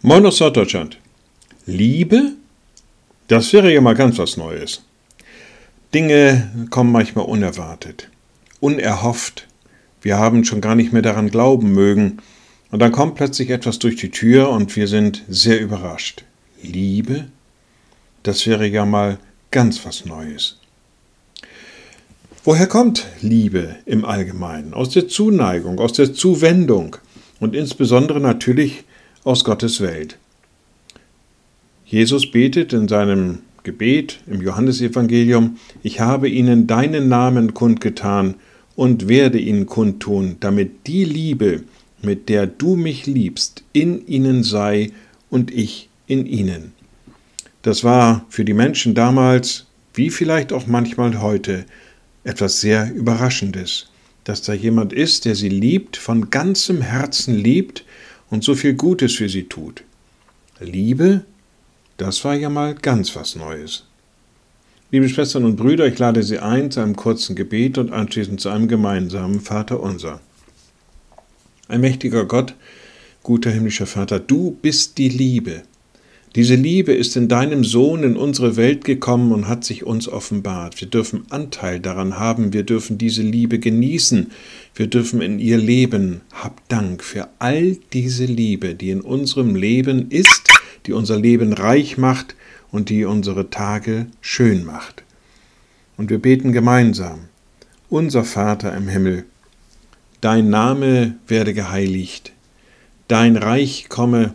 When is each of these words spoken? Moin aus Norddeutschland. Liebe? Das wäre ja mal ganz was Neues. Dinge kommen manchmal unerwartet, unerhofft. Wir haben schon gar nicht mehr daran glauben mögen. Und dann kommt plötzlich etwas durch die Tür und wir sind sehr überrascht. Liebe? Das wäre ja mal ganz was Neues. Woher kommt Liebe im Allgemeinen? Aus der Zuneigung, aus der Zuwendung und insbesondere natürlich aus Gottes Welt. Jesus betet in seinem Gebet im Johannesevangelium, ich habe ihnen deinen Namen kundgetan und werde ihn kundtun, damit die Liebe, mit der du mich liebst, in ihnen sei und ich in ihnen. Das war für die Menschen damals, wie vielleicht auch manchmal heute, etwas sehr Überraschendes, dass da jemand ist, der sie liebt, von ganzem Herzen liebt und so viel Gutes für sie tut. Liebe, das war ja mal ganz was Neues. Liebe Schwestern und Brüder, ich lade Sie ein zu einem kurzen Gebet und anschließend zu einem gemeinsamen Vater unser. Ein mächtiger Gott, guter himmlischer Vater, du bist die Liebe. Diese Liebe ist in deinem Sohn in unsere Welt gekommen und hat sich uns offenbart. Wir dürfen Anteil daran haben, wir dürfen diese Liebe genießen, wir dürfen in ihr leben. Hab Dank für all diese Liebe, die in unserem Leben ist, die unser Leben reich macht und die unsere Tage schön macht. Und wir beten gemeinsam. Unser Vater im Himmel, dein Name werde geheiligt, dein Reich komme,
Moin 0.00 0.24
aus 0.24 0.38
Norddeutschland. 0.38 0.96
Liebe? 1.66 2.34
Das 3.26 3.52
wäre 3.52 3.74
ja 3.74 3.80
mal 3.80 3.96
ganz 3.96 4.16
was 4.18 4.36
Neues. 4.36 4.84
Dinge 5.92 6.68
kommen 6.70 6.92
manchmal 6.92 7.24
unerwartet, 7.24 8.08
unerhofft. 8.60 9.48
Wir 10.00 10.16
haben 10.16 10.44
schon 10.44 10.60
gar 10.60 10.76
nicht 10.76 10.92
mehr 10.92 11.02
daran 11.02 11.30
glauben 11.30 11.72
mögen. 11.72 12.18
Und 12.70 12.78
dann 12.78 12.92
kommt 12.92 13.16
plötzlich 13.16 13.50
etwas 13.50 13.80
durch 13.80 13.96
die 13.96 14.12
Tür 14.12 14.50
und 14.50 14.76
wir 14.76 14.86
sind 14.86 15.24
sehr 15.28 15.60
überrascht. 15.60 16.22
Liebe? 16.62 17.26
Das 18.22 18.46
wäre 18.46 18.68
ja 18.68 18.84
mal 18.84 19.18
ganz 19.50 19.84
was 19.84 20.04
Neues. 20.04 20.60
Woher 22.44 22.68
kommt 22.68 23.04
Liebe 23.20 23.74
im 23.84 24.04
Allgemeinen? 24.04 24.74
Aus 24.74 24.90
der 24.90 25.08
Zuneigung, 25.08 25.80
aus 25.80 25.92
der 25.92 26.14
Zuwendung 26.14 26.94
und 27.40 27.56
insbesondere 27.56 28.20
natürlich 28.20 28.84
aus 29.28 29.44
Gottes 29.44 29.82
Welt. 29.82 30.16
Jesus 31.84 32.30
betet 32.30 32.72
in 32.72 32.88
seinem 32.88 33.40
Gebet 33.62 34.20
im 34.26 34.40
Johannesevangelium, 34.40 35.58
ich 35.82 36.00
habe 36.00 36.30
ihnen 36.30 36.66
deinen 36.66 37.10
Namen 37.10 37.52
kundgetan 37.52 38.36
und 38.74 39.06
werde 39.06 39.38
ihn 39.38 39.66
kundtun, 39.66 40.36
damit 40.40 40.86
die 40.86 41.04
Liebe, 41.04 41.64
mit 42.00 42.30
der 42.30 42.46
du 42.46 42.74
mich 42.74 43.04
liebst, 43.04 43.64
in 43.74 44.06
ihnen 44.06 44.44
sei 44.44 44.92
und 45.28 45.50
ich 45.50 45.90
in 46.06 46.24
ihnen. 46.24 46.72
Das 47.60 47.84
war 47.84 48.24
für 48.30 48.46
die 48.46 48.54
Menschen 48.54 48.94
damals, 48.94 49.66
wie 49.92 50.08
vielleicht 50.08 50.54
auch 50.54 50.66
manchmal 50.66 51.20
heute, 51.20 51.66
etwas 52.24 52.62
sehr 52.62 52.90
Überraschendes, 52.94 53.90
dass 54.24 54.40
da 54.40 54.54
jemand 54.54 54.94
ist, 54.94 55.26
der 55.26 55.34
sie 55.34 55.50
liebt, 55.50 55.98
von 55.98 56.30
ganzem 56.30 56.80
Herzen 56.80 57.34
liebt 57.34 57.84
und 58.30 58.44
so 58.44 58.54
viel 58.54 58.74
Gutes 58.74 59.14
für 59.14 59.28
sie 59.28 59.44
tut. 59.44 59.84
Liebe, 60.60 61.24
das 61.96 62.24
war 62.24 62.34
ja 62.34 62.48
mal 62.48 62.74
ganz 62.74 63.14
was 63.16 63.36
Neues. 63.36 63.84
Liebe 64.90 65.08
Schwestern 65.08 65.44
und 65.44 65.56
Brüder, 65.56 65.86
ich 65.86 65.98
lade 65.98 66.22
Sie 66.22 66.38
ein 66.38 66.70
zu 66.70 66.80
einem 66.80 66.96
kurzen 66.96 67.36
Gebet 67.36 67.76
und 67.76 67.92
anschließend 67.92 68.40
zu 68.40 68.48
einem 68.48 68.68
gemeinsamen 68.68 69.40
Vater 69.40 69.80
unser. 69.80 70.20
Ein 71.68 71.82
mächtiger 71.82 72.24
Gott, 72.24 72.54
guter 73.22 73.50
himmlischer 73.50 73.86
Vater, 73.86 74.18
du 74.18 74.56
bist 74.62 74.96
die 74.96 75.10
Liebe. 75.10 75.62
Diese 76.34 76.56
Liebe 76.56 76.92
ist 76.92 77.16
in 77.16 77.28
deinem 77.28 77.64
Sohn 77.64 78.02
in 78.02 78.16
unsere 78.16 78.56
Welt 78.56 78.84
gekommen 78.84 79.32
und 79.32 79.48
hat 79.48 79.64
sich 79.64 79.84
uns 79.84 80.08
offenbart. 80.08 80.78
Wir 80.80 80.88
dürfen 80.88 81.24
Anteil 81.30 81.80
daran 81.80 82.18
haben, 82.18 82.52
wir 82.52 82.64
dürfen 82.64 82.98
diese 82.98 83.22
Liebe 83.22 83.58
genießen, 83.58 84.30
wir 84.74 84.88
dürfen 84.88 85.22
in 85.22 85.38
ihr 85.38 85.56
leben. 85.56 86.20
Hab 86.32 86.68
Dank 86.68 87.02
für 87.02 87.28
all 87.38 87.78
diese 87.94 88.26
Liebe, 88.26 88.74
die 88.74 88.90
in 88.90 89.00
unserem 89.00 89.54
Leben 89.54 90.10
ist, 90.10 90.52
die 90.86 90.92
unser 90.92 91.18
Leben 91.18 91.54
reich 91.54 91.96
macht 91.96 92.36
und 92.70 92.90
die 92.90 93.06
unsere 93.06 93.48
Tage 93.48 94.06
schön 94.20 94.64
macht. 94.64 95.04
Und 95.96 96.10
wir 96.10 96.18
beten 96.18 96.52
gemeinsam. 96.52 97.20
Unser 97.88 98.24
Vater 98.24 98.76
im 98.76 98.86
Himmel, 98.86 99.24
dein 100.20 100.50
Name 100.50 101.16
werde 101.26 101.54
geheiligt, 101.54 102.32
dein 103.08 103.36
Reich 103.36 103.86
komme, 103.88 104.34